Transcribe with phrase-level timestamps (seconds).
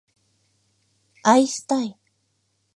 [1.21, 1.95] 愛したい